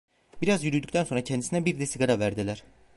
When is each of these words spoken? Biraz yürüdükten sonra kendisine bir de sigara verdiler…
Biraz 0.41 0.63
yürüdükten 0.63 1.03
sonra 1.03 1.23
kendisine 1.23 1.65
bir 1.65 1.79
de 1.79 1.85
sigara 1.85 2.19
verdiler… 2.19 2.63